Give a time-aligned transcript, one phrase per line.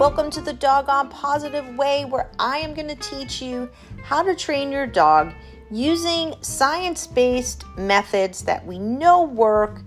[0.00, 3.68] Welcome to the Doggone Positive Way, where I am going to teach you
[4.02, 5.34] how to train your dog
[5.70, 9.82] using science based methods that we know work,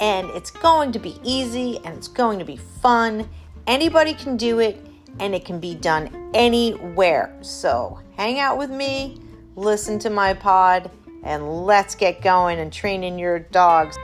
[0.00, 3.28] and it's going to be easy and it's going to be fun.
[3.66, 4.86] Anybody can do it,
[5.20, 7.36] and it can be done anywhere.
[7.42, 9.20] So hang out with me,
[9.54, 10.90] listen to my pod,
[11.24, 13.98] and let's get going and training your dogs.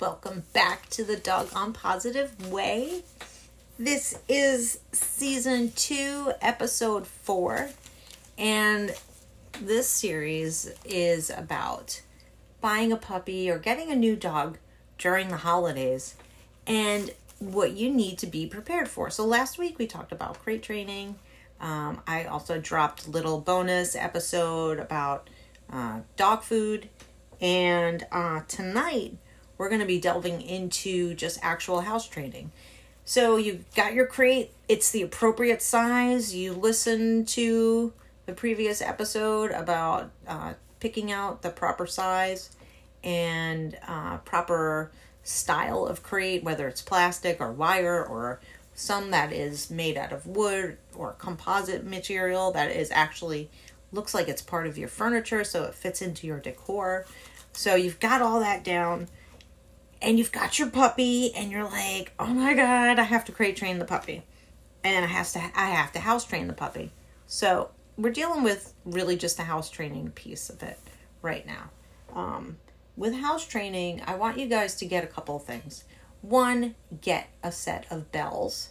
[0.00, 3.02] Welcome back to the dog Doggone Positive Way.
[3.78, 7.68] This is season two, episode four,
[8.38, 8.94] and
[9.60, 12.00] this series is about
[12.62, 14.56] buying a puppy or getting a new dog
[14.96, 16.14] during the holidays
[16.66, 19.10] and what you need to be prepared for.
[19.10, 21.16] So, last week we talked about crate training.
[21.60, 25.28] Um, I also dropped a little bonus episode about
[25.70, 26.88] uh, dog food,
[27.38, 29.18] and uh, tonight
[29.60, 32.50] we're going to be delving into just actual house training.
[33.04, 36.34] So you've got your crate, it's the appropriate size.
[36.34, 37.92] You listen to
[38.24, 42.56] the previous episode about uh, picking out the proper size
[43.04, 44.92] and uh, proper
[45.24, 48.40] style of crate, whether it's plastic or wire or
[48.72, 53.50] some that is made out of wood or composite material that is actually
[53.92, 57.04] looks like it's part of your furniture so it fits into your decor.
[57.52, 59.08] So you've got all that down
[60.02, 63.56] and you've got your puppy and you're like, "Oh my god, I have to crate
[63.56, 64.24] train the puppy."
[64.82, 66.92] And I has to I have to house train the puppy.
[67.26, 70.78] So, we're dealing with really just the house training piece of it
[71.22, 71.70] right now.
[72.14, 72.58] Um,
[72.96, 75.84] with house training, I want you guys to get a couple of things.
[76.22, 78.70] One, get a set of bells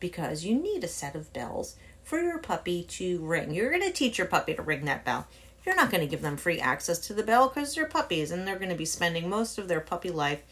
[0.00, 3.52] because you need a set of bells for your puppy to ring.
[3.52, 5.26] You're going to teach your puppy to ring that bell.
[5.64, 8.46] You're not going to give them free access to the bell because they're puppies and
[8.46, 10.42] they're going to be spending most of their puppy life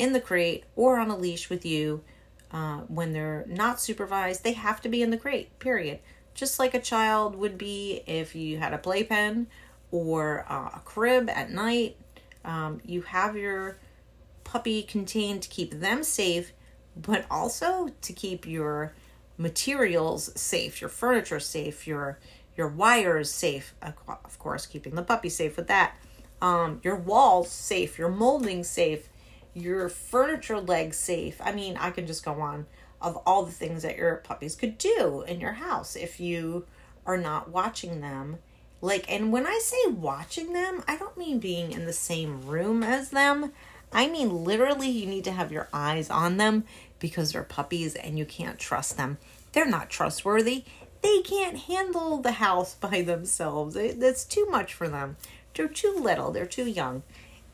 [0.00, 2.02] in the crate or on a leash with you
[2.50, 4.42] uh, when they're not supervised.
[4.42, 5.98] They have to be in the crate, period.
[6.34, 9.46] Just like a child would be if you had a playpen
[9.90, 11.96] or uh, a crib at night.
[12.44, 13.76] Um, you have your
[14.42, 16.52] puppy contained to keep them safe,
[16.96, 18.94] but also to keep your
[19.36, 22.18] materials safe, your furniture safe, your
[22.56, 25.94] your wires safe, of course, keeping the puppy safe with that.
[26.42, 29.09] Um, your walls safe, your molding safe,
[29.54, 31.40] your furniture legs safe.
[31.42, 32.66] I mean, I can just go on
[33.00, 36.66] of all the things that your puppies could do in your house if you
[37.06, 38.38] are not watching them.
[38.82, 42.82] Like, and when I say watching them, I don't mean being in the same room
[42.82, 43.52] as them.
[43.92, 46.64] I mean, literally, you need to have your eyes on them
[46.98, 49.18] because they're puppies and you can't trust them.
[49.52, 50.64] They're not trustworthy.
[51.02, 53.74] They can't handle the house by themselves.
[53.74, 55.16] That's too much for them.
[55.54, 57.02] They're too little, they're too young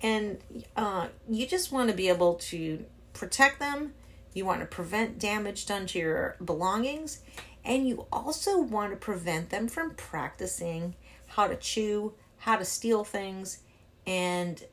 [0.02, 0.38] and
[0.76, 3.94] uh, you just want to be able to protect them
[4.34, 7.20] you want to prevent damage done to your belongings
[7.64, 10.94] and you also want to prevent them from practicing
[11.28, 13.60] how to chew how to steal things
[14.06, 14.64] and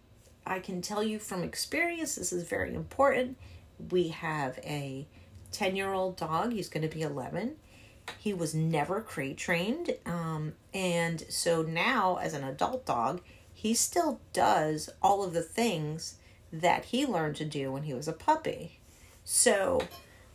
[0.46, 3.38] i can tell you from experience this is very important.
[3.92, 5.08] We have a
[5.52, 7.56] 10 year old dog he's going to be 11
[8.20, 13.22] he was never crate trained um, and so now as an adult dog
[13.64, 16.16] he still does all of the things
[16.52, 18.78] that he learned to do when he was a puppy.
[19.24, 19.80] So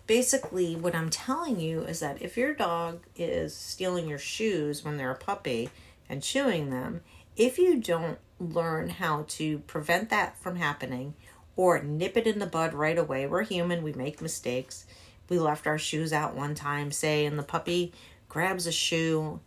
[0.07, 4.97] basically, what I'm telling you is that if your dog is stealing your shoes when
[4.97, 5.69] they're a puppy
[6.09, 7.03] and chewing them,
[7.37, 11.13] if you don't learn how to prevent that from happening
[11.55, 14.87] or nip it in the bud right away, we're human, we make mistakes.
[15.29, 17.93] We left our shoes out one time, say, and the puppy
[18.31, 19.41] grabs a shoe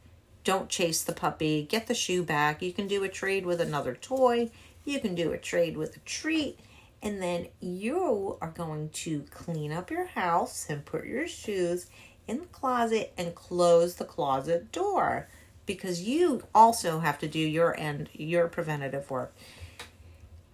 [0.44, 1.64] don't chase the puppy.
[1.64, 2.62] Get the shoe back.
[2.62, 4.50] You can do a trade with another toy.
[4.86, 6.60] You can do a trade with a treat.
[7.04, 11.88] And then you are going to clean up your house and put your shoes
[12.28, 15.28] in the closet and close the closet door
[15.66, 19.34] because you also have to do your end, your preventative work.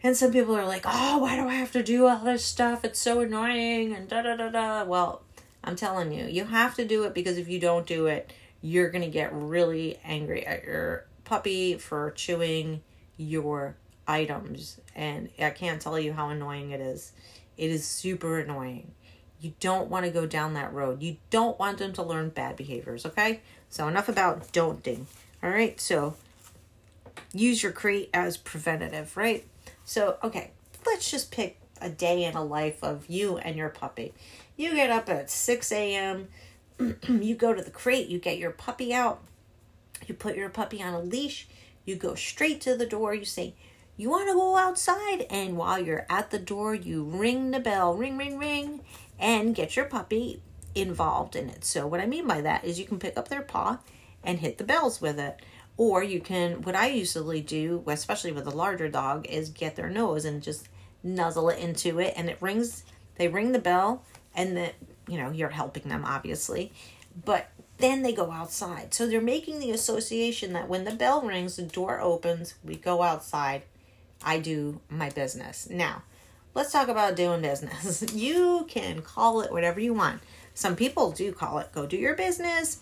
[0.04, 2.86] And some people are like, oh, why do I have to do all this stuff?
[2.86, 4.84] It's so annoying and da da da da.
[4.84, 5.22] Well,
[5.64, 8.32] I'm telling you, you have to do it because if you don't do it,
[8.62, 12.82] you're going to get really angry at your puppy for chewing
[13.18, 13.76] your
[14.08, 14.80] items.
[14.96, 17.12] And I can't tell you how annoying it is.
[17.58, 18.92] It is super annoying.
[19.40, 21.02] You don't want to go down that road.
[21.02, 23.42] You don't want them to learn bad behaviors, okay?
[23.70, 25.08] So, enough about don't ding.
[25.44, 26.16] All right, so
[27.34, 29.46] use your crate as preventative, right?
[29.86, 30.52] So, okay,
[30.86, 34.14] let's just pick a day in a life of you and your puppy.
[34.56, 36.30] You get up at 6 a.m.,
[37.08, 39.22] you go to the crate, you get your puppy out,
[40.06, 41.48] you put your puppy on a leash,
[41.86, 43.56] you go straight to the door, you say,
[44.00, 45.26] you want to go outside?
[45.32, 48.82] And while you're at the door you ring the bell ring ring ring
[49.20, 50.44] and get your puppy
[50.76, 51.66] involved in it.
[51.66, 53.80] So what i mean by that is you can pick up their paw
[54.24, 55.42] and hit the bells with it.
[55.78, 59.90] Or you can what i usually do especially with a larger dog is get their
[59.90, 60.70] nose and just
[61.02, 62.84] nuzzle it into it and it rings
[63.16, 64.04] they ring the bell
[64.36, 64.72] and then
[65.08, 66.72] you know you're helping them obviously
[67.26, 67.50] but
[67.80, 71.64] then they go outside so they're making the association that when the bell rings the
[71.64, 73.64] door opens we go outside
[74.24, 75.70] I do my business.
[75.70, 76.04] Now,
[76.54, 78.04] let's talk about doing business.
[78.14, 80.22] You can call it whatever you want.
[80.54, 82.80] Some people do call it go do your business,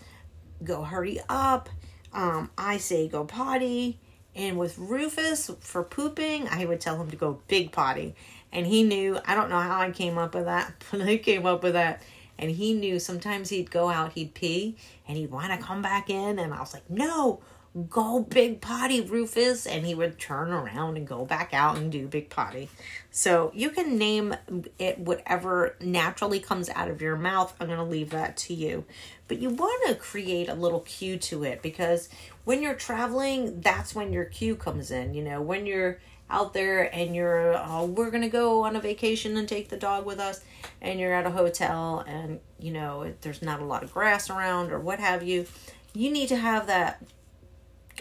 [0.63, 1.69] go hurry up.
[2.13, 3.99] Um, I say go potty.
[4.33, 8.15] And with Rufus for pooping, I would tell him to go big potty.
[8.51, 11.45] And he knew, I don't know how I came up with that, but I came
[11.45, 12.01] up with that.
[12.37, 14.77] And he knew sometimes he'd go out, he'd pee,
[15.07, 16.39] and he'd want to come back in.
[16.39, 17.41] And I was like, no,
[17.89, 19.65] go big potty, Rufus.
[19.65, 22.69] And he would turn around and go back out and do big potty.
[23.11, 24.35] So you can name
[24.79, 27.55] it whatever naturally comes out of your mouth.
[27.59, 28.85] I'm going to leave that to you.
[29.27, 32.09] But you want to create a little cue to it because
[32.43, 35.13] when you're traveling, that's when your cue comes in.
[35.13, 35.99] You know, when you're
[36.29, 40.05] out there and you're, oh, we're to go on a vacation and take the dog
[40.05, 40.41] with us,
[40.81, 44.71] and you're at a hotel and, you know, there's not a lot of grass around
[44.71, 45.45] or what have you,
[45.93, 47.03] you need to have that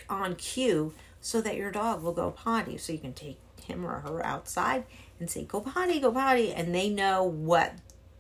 [0.08, 2.76] on cue so that your dog will go potty.
[2.76, 4.84] So you can take him or her outside
[5.20, 6.52] and say, go potty, go potty.
[6.52, 7.74] And they know what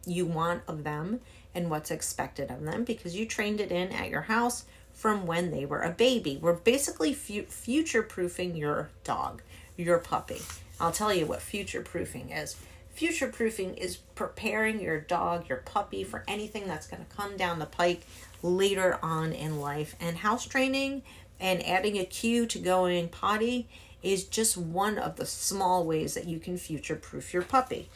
[0.06, 1.20] you want of them
[1.54, 5.50] and what's expected of them because you trained it in at your house from when
[5.50, 6.38] they were a baby.
[6.40, 9.42] We're basically fu- future proofing your dog,
[9.76, 10.40] your puppy.
[10.80, 12.56] I'll tell you what future proofing is.
[12.90, 17.58] Future proofing is preparing your dog, your puppy for anything that's going to come down
[17.58, 18.02] the pike
[18.42, 19.96] later on in life.
[20.00, 21.02] And house training
[21.40, 23.68] and adding a cue to going potty
[24.02, 27.88] is just one of the small ways that you can future proof your puppy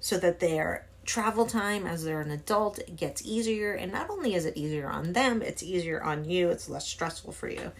[0.00, 4.46] so that their travel time as they're an adult gets easier and not only is
[4.46, 7.72] it easier on them it's easier on you it's less stressful for you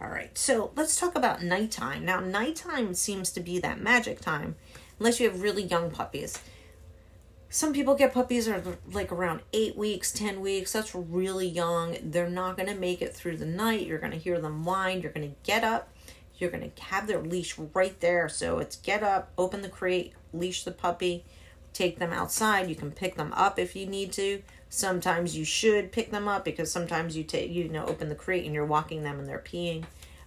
[0.00, 4.56] all right so let's talk about nighttime now nighttime seems to be that magic time
[4.98, 6.38] unless you have really young puppies
[7.50, 8.62] some people get puppies are
[8.92, 10.72] like around eight weeks, 10 weeks.
[10.72, 11.96] That's really young.
[12.02, 13.86] They're not going to make it through the night.
[13.86, 15.00] You're going to hear them whine.
[15.00, 15.88] You're going to get up.
[16.36, 18.28] You're going to have their leash right there.
[18.28, 21.24] So it's get up, open the crate, leash the puppy,
[21.72, 22.68] take them outside.
[22.68, 24.42] You can pick them up if you need to.
[24.70, 28.44] Sometimes you should pick them up because sometimes you take, you know, open the crate
[28.44, 29.84] and you're walking them and they're peeing.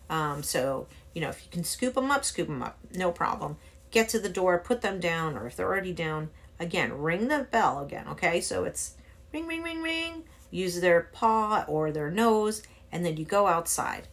[0.10, 2.78] Um, so, you know, if you can scoop them up, scoop them up.
[2.94, 3.58] No problem.
[3.92, 6.30] Get to the door, put them down, or if they're already down,
[6.62, 8.40] Again, ring the bell again, okay?
[8.40, 8.94] So it's
[9.34, 10.24] ring, ring, ring, ring.
[10.52, 12.62] Use their paw or their nose,
[12.92, 14.08] and then you go outside.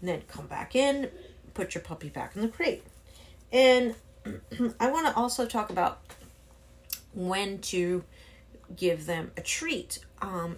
[0.00, 1.08] And then come back in,
[1.54, 2.82] put your puppy back in the crate.
[3.52, 3.94] And
[4.80, 6.00] I want to also talk about
[7.14, 8.02] when to
[8.76, 10.00] give them a treat.
[10.20, 10.56] Um,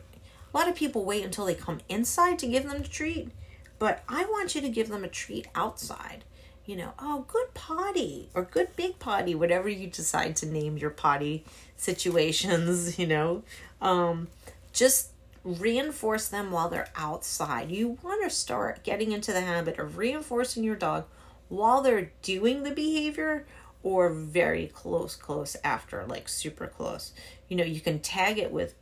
[0.53, 3.31] a lot of people wait until they come inside to give them a treat,
[3.79, 6.25] but I want you to give them a treat outside
[6.71, 10.91] you know, oh, good potty or good big potty, whatever you decide to name your
[10.91, 11.45] potty
[11.77, 13.43] situations, you know.
[13.83, 14.29] Um,
[14.73, 15.11] just
[15.43, 17.73] reinforce them while they're outside.
[17.73, 21.07] You want to start getting into the habit of reinforcing your dog
[21.49, 23.47] while they're doing the behavior
[23.83, 27.13] or very close, close after, like super close.
[27.49, 28.75] You know, you can tag it with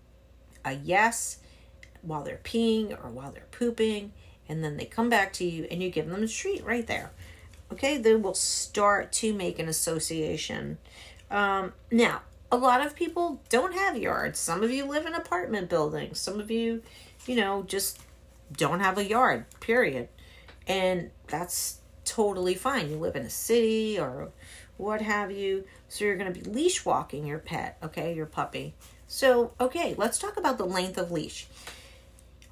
[0.64, 1.38] a yes
[2.02, 4.12] while they're peeing or while they're pooping,
[4.49, 7.12] and then they come back to you and you give them a treat right there.
[7.71, 10.78] Okay they will start to make an association.
[11.31, 14.38] Um, now a lot of people don't have yards.
[14.38, 16.19] Some of you live in apartment buildings.
[16.19, 16.83] Some of you
[17.26, 18.00] you know just
[18.52, 20.09] don't have a yard period.
[20.67, 22.90] And that's totally fine.
[22.90, 24.31] You live in a city or
[24.78, 28.75] what have you so you're going to be leash walking your pet okay your puppy
[29.06, 31.47] so okay let's talk about the length of leash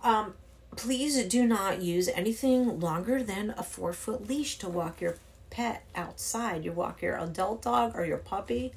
[0.03, 0.35] um,
[0.77, 5.17] please do not use anything longer than a four foot leash to walk your
[5.51, 6.65] pet outside.
[6.65, 8.73] You walk your adult dog or your puppy.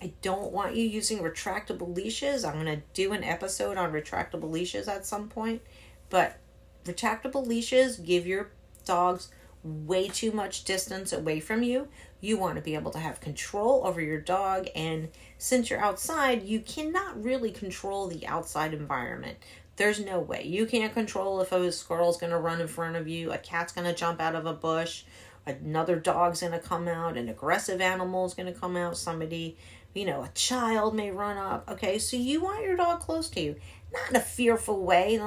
[0.00, 2.44] I don't want you using retractable leashes.
[2.44, 5.62] I'm going to do an episode on retractable leashes at some point.
[6.10, 6.38] But
[6.84, 8.50] retractable leashes give your
[8.84, 9.30] dogs
[9.66, 11.88] way too much distance away from you.
[12.20, 14.68] You want to be able to have control over your dog.
[14.74, 15.08] And
[15.38, 19.38] since you're outside, you cannot really control the outside environment.
[19.76, 20.44] There's no way.
[20.44, 23.72] You can't control if a squirrel's going to run in front of you, a cat's
[23.72, 25.04] going to jump out of a bush,
[25.44, 29.58] another dog's going to come out, an aggressive animal's going to come out, somebody,
[29.92, 31.68] you know, a child may run up.
[31.70, 33.56] Okay, so you want your dog close to you.
[33.92, 35.20] Not in a fearful way,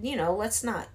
[0.00, 0.88] you know, let's not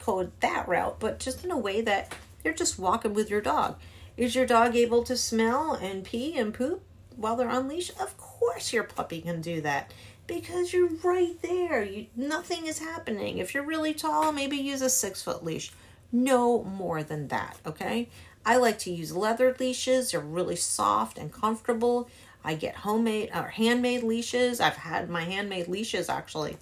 [0.00, 2.12] code that route, but just in a way that
[2.44, 3.78] you're just walking with your dog.
[4.16, 6.82] Is your dog able to smell and pee and poop
[7.16, 7.90] while they're on leash?
[8.00, 9.92] Of course, your puppy can do that
[10.26, 11.82] because you're right there.
[11.82, 13.38] You, nothing is happening.
[13.38, 15.72] If you're really tall, maybe use a six foot leash.
[16.12, 18.08] No more than that, okay?
[18.44, 20.10] I like to use leather leashes.
[20.10, 22.08] They're really soft and comfortable.
[22.42, 24.60] I get homemade or handmade leashes.
[24.60, 26.56] I've had my handmade leashes actually,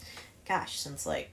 [0.47, 1.31] gosh, since like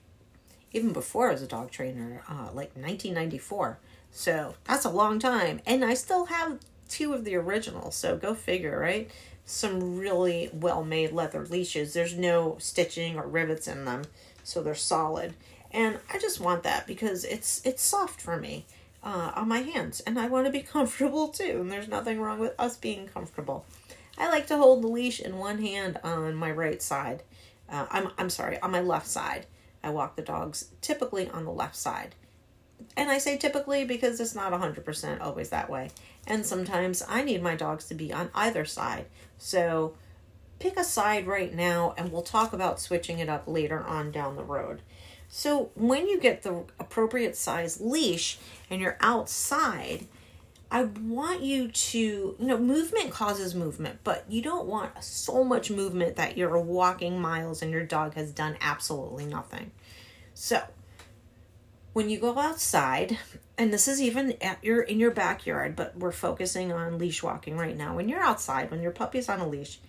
[0.72, 3.80] even before I was a dog trainer, uh, like 1994.
[4.16, 5.60] So that's a long time.
[5.66, 7.96] And I still have two of the originals.
[7.96, 9.12] So go figure, right?
[9.46, 11.92] Some really well made leather leashes.
[11.92, 14.04] There's no stitching or rivets in them.
[14.42, 15.34] So they're solid.
[15.70, 18.66] And I just want that because it's it's soft for me
[19.04, 20.00] uh, on my hands.
[20.00, 21.60] And I want to be comfortable too.
[21.60, 23.66] And there's nothing wrong with us being comfortable.
[24.18, 27.22] I like to hold the leash in one hand on my right side.
[27.70, 29.46] Uh, I'm, I'm sorry, on my left side.
[29.84, 32.16] I walk the dogs typically on the left side.
[32.98, 35.90] And I say typically because it's not 100% always that way.
[36.28, 39.06] And sometimes I need my dogs to be on either side.
[39.38, 39.96] So
[40.60, 44.36] pick a side right now and we'll talk about switching it up later on down
[44.36, 44.82] the road.
[45.28, 48.38] So when you get the appropriate size leash
[48.70, 50.08] and you're outside,
[50.72, 55.70] I want you to, you know, movement causes movement, but you don't want so much
[55.70, 59.72] movement that you're walking miles and your dog has done absolutely nothing.
[60.34, 60.62] So,
[61.96, 63.18] when you go outside,
[63.58, 67.56] and this is even at your in your backyard, but we're focusing on leash walking
[67.56, 67.96] right now.
[67.96, 69.80] When you're outside, when your puppy's on a leash,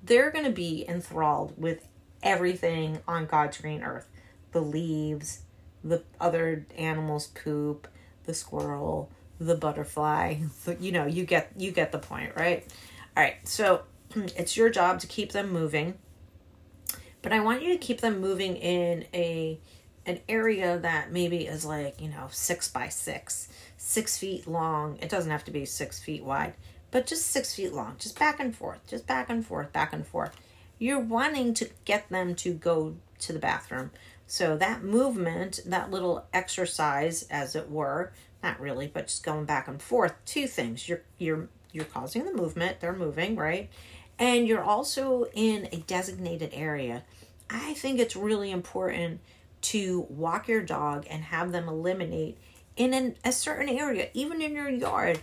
[0.00, 1.84] they're going to be enthralled with
[2.22, 4.08] everything on God's green earth.
[4.52, 5.40] The leaves,
[5.82, 7.88] the other animals poop,
[8.26, 10.36] the squirrel, the butterfly.
[10.78, 12.64] You know, you get you get the point, right?
[13.16, 13.38] All right.
[13.42, 13.82] So,
[14.14, 15.94] it's your job to keep them moving.
[17.22, 19.58] But I want you to keep them moving in a
[20.06, 24.98] an area that maybe is like, you know, 6 by 6, 6 feet long.
[25.02, 26.54] It doesn't have to be 6 feet wide,
[26.90, 27.96] but just 6 feet long.
[27.98, 30.36] Just back and forth, just back and forth, back and forth.
[30.78, 33.90] You're wanting to get them to go to the bathroom.
[34.26, 39.68] So that movement, that little exercise as it were, not really, but just going back
[39.68, 40.14] and forth.
[40.24, 40.88] Two things.
[40.88, 43.68] You're you're you're causing the movement, they're moving, right?
[44.18, 47.02] And you're also in a designated area.
[47.50, 49.20] I think it's really important
[49.66, 52.38] to walk your dog and have them eliminate
[52.76, 55.20] in an, a certain area, even in your yard.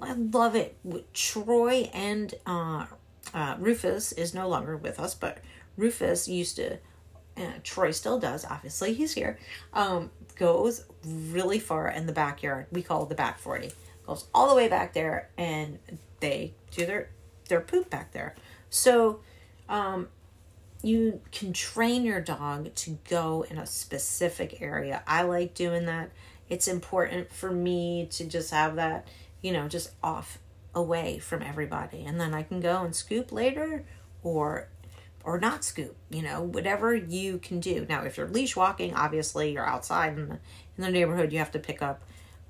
[0.00, 0.76] I love it.
[1.12, 2.86] Troy and uh,
[3.34, 5.38] uh, Rufus is no longer with us, but
[5.76, 6.78] Rufus used to,
[7.36, 9.38] uh, Troy still does, obviously, he's here,
[9.74, 12.66] um, goes really far in the backyard.
[12.72, 13.72] We call it the back 40.
[14.06, 15.78] Goes all the way back there and
[16.20, 17.10] they do their
[17.48, 18.34] their poop back there.
[18.70, 19.20] So
[19.68, 20.08] um
[20.82, 25.02] you can train your dog to go in a specific area.
[25.06, 26.10] I like doing that.
[26.48, 29.06] It's important for me to just have that,
[29.40, 30.38] you know, just off
[30.74, 32.04] away from everybody.
[32.04, 33.84] And then I can go and scoop later
[34.22, 34.68] or
[35.24, 37.86] or not scoop, you know, whatever you can do.
[37.88, 40.38] Now, if you're leash walking, obviously you're outside in the
[40.76, 42.02] in the neighborhood, you have to pick up.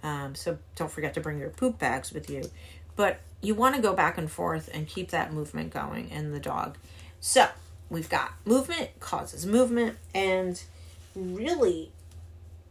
[0.03, 2.51] Um, so don't forget to bring your poop bags with you.
[2.97, 6.41] But you want to go back and forth and keep that movement going in the
[6.41, 6.79] dog.
[7.21, 7.49] So
[7.91, 10.63] we've got movement causes movement, and
[11.15, 11.91] really,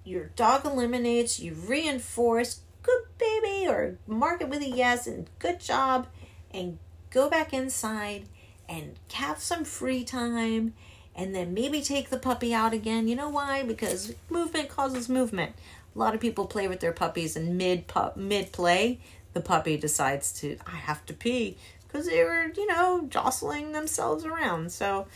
[0.03, 5.59] your dog eliminates, you reinforce, good baby, or mark it with a yes, and good
[5.59, 6.07] job,
[6.51, 6.77] and
[7.11, 8.23] go back inside
[8.67, 10.73] and have some free time
[11.15, 13.07] and then maybe take the puppy out again.
[13.07, 13.63] You know why?
[13.63, 15.53] Because movement causes movement.
[15.93, 17.83] A lot of people play with their puppies and mid
[18.15, 18.99] mid play,
[19.33, 21.57] the puppy decides to I have to pee
[21.91, 24.71] because they were, you know, jostling themselves around.
[24.71, 25.07] So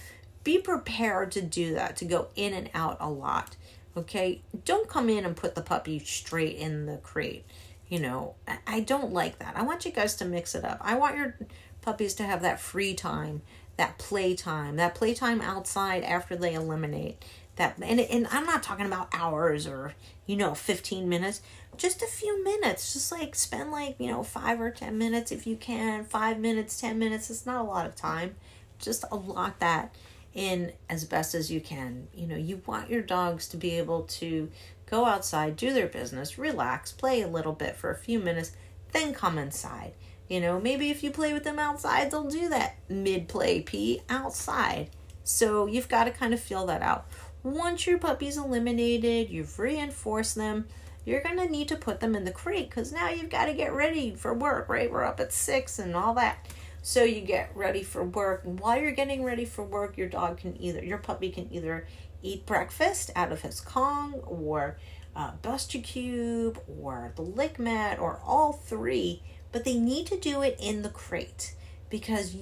[0.43, 3.55] be prepared to do that, to go in and out a lot.
[3.95, 4.41] Okay?
[4.65, 7.45] Don't come in and put the puppy straight in the crate.
[7.87, 9.55] You know, I don't like that.
[9.55, 10.79] I want you guys to mix it up.
[10.81, 11.37] I want your
[11.81, 13.43] puppies to have that free time
[13.77, 17.23] that play time, that play time outside after they eliminate
[17.55, 19.93] that and and I'm not talking about hours or
[20.25, 21.41] you know 15 minutes,
[21.77, 22.93] just a few minutes.
[22.93, 26.79] Just like spend like, you know, 5 or 10 minutes if you can, 5 minutes,
[26.79, 27.29] 10 minutes.
[27.29, 28.35] It's not a lot of time.
[28.79, 29.95] Just allot that
[30.33, 32.07] in as best as you can.
[32.13, 34.49] You know, you want your dogs to be able to
[34.85, 38.51] go outside, do their business, relax, play a little bit for a few minutes,
[38.91, 39.93] then come inside.
[40.27, 44.01] You know, maybe if you play with them outside, they'll do that mid play pee
[44.09, 44.89] outside.
[45.23, 47.07] So you've got to kind of feel that out.
[47.45, 50.67] Once your puppy's eliminated, you've reinforced them,
[51.05, 53.53] you're going to need to put them in the crate because now you've got to
[53.53, 54.91] get ready for work, right?
[54.91, 56.47] We're up at six and all that.
[56.81, 58.43] So you get ready for work.
[58.43, 61.87] And while you're getting ready for work, your dog can either, your puppy can either
[62.21, 64.77] eat breakfast out of his Kong or
[65.15, 69.21] uh, Buster Cube or the lick mat or all three
[69.55, 71.55] but they need to do it in the crate
[71.89, 72.35] because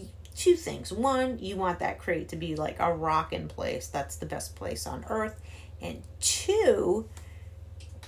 [0.43, 0.91] two things.
[0.91, 3.87] One, you want that crate to be like a rock in place.
[3.87, 5.39] That's the best place on earth.
[5.81, 7.07] And two,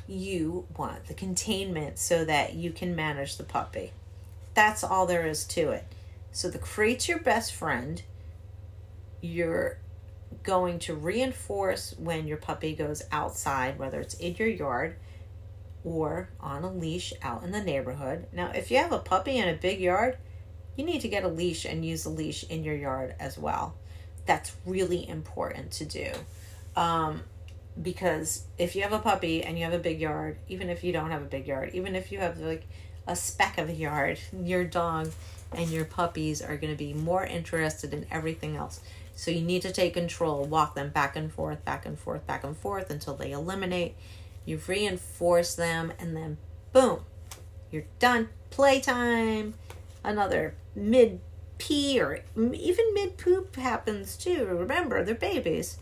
[0.05, 3.93] you want the containment so that you can manage the puppy.
[4.53, 5.85] That's all there is to it.
[6.33, 8.03] So the crate's your best friend.
[9.21, 9.77] You're
[10.43, 14.97] going to reinforce when your puppy goes outside, whether it's in your yard
[15.85, 18.27] or on a leash out in the neighborhood.
[18.33, 20.17] Now, if you have a puppy in a big yard,
[20.75, 23.75] you need to get a leash and use a leash in your yard as well.
[24.25, 26.11] That's really important to do.
[26.75, 27.21] Um,
[27.81, 30.91] because if you have a puppy and you have a big yard, even if you
[30.91, 32.65] don't have a big yard, even if you have like
[33.07, 35.11] a speck of a yard, your dog
[35.53, 38.79] and your puppies are going to be more interested in everything else.
[39.15, 42.43] So you need to take control, walk them back and forth, back and forth, back
[42.43, 43.95] and forth until they eliminate.
[44.43, 46.37] You reinforce them, and then
[46.73, 46.99] boom,
[47.71, 48.29] you're done.
[48.49, 49.53] Playtime.
[50.03, 51.19] Another mid
[51.57, 54.45] pee or even mid poop happens too.
[54.45, 55.77] Remember, they're babies.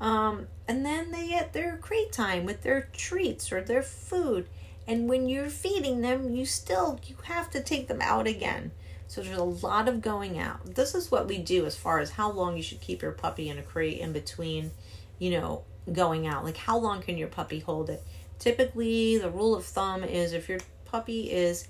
[0.00, 4.46] Um, and then they get their crate time with their treats or their food.
[4.86, 8.72] And when you're feeding them, you still you have to take them out again.
[9.08, 10.74] So there's a lot of going out.
[10.74, 13.48] This is what we do as far as how long you should keep your puppy
[13.48, 14.72] in a crate in between,
[15.18, 16.44] you know, going out.
[16.44, 18.02] Like how long can your puppy hold it?
[18.38, 21.68] Typically, the rule of thumb is if your puppy is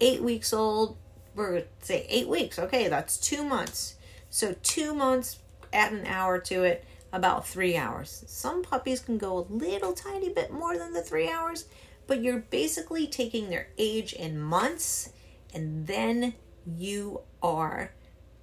[0.00, 0.96] eight weeks old,
[1.34, 2.58] we're say eight weeks.
[2.58, 3.96] Okay, that's two months.
[4.30, 5.38] So two months,
[5.72, 8.24] add an hour to it, about three hours.
[8.26, 11.66] Some puppies can go a little tiny bit more than the three hours,
[12.06, 15.10] but you're basically taking their age in months
[15.54, 16.34] and then
[16.66, 17.92] you are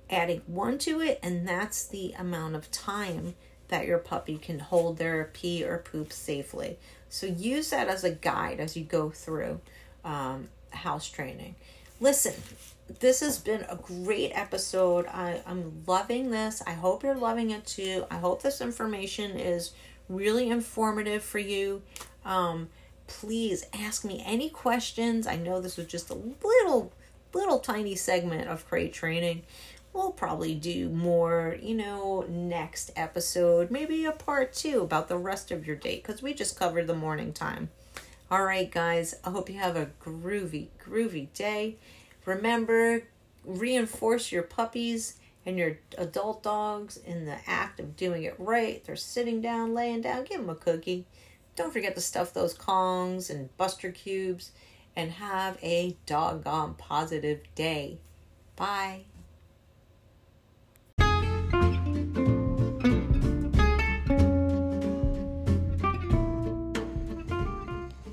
[0.10, 3.36] adding one to it, and that's the amount of time
[3.70, 6.78] that your puppy can hold their pee or poop safely.
[7.10, 9.62] So use that as a guide as you go through
[10.04, 11.56] um, house training.
[12.02, 12.34] Listen,
[13.00, 15.06] this has been a great episode.
[15.06, 16.64] I, I'm loving this.
[16.66, 18.06] I hope you're loving it too.
[18.10, 19.74] I hope this information is
[20.10, 21.84] really informative for you.
[22.26, 22.70] Um,
[23.06, 25.28] please ask me any questions.
[25.28, 26.92] I know this was just a little
[27.34, 29.44] little tiny segment of crate training.
[29.94, 35.52] We'll probably do more, you know, next episode, maybe a part two about the rest
[35.52, 37.70] of your day because we just covered the morning time.
[38.32, 41.76] All right, guys, I hope you have a groovy, groovy day.
[42.26, 43.04] Remember,
[43.44, 48.84] reinforce your puppies and your adult dogs in the act of doing it right.
[48.84, 51.06] They're sitting down, laying down, give them a cookie.
[51.56, 54.52] Don't forget to stuff those Kongs and Buster Cubes
[54.96, 57.98] and have a doggone positive day.
[58.56, 59.06] Bye.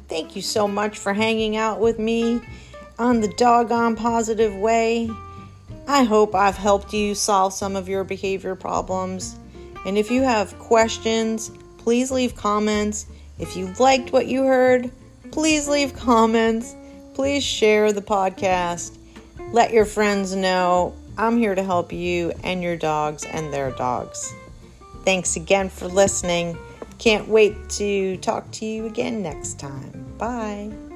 [0.09, 2.41] Thank you so much for hanging out with me
[2.99, 5.11] on the doggone positive way.
[5.87, 9.37] I hope I've helped you solve some of your behavior problems.
[9.87, 13.07] And if you have questions, please leave comments.
[13.39, 14.91] If you liked what you heard,
[15.31, 16.75] Please leave comments.
[17.15, 18.97] Please share the podcast.
[19.53, 24.33] Let your friends know I'm here to help you and your dogs and their dogs.
[25.05, 26.59] Thanks again for listening.
[26.99, 30.15] Can't wait to talk to you again next time.
[30.19, 30.88] Bye.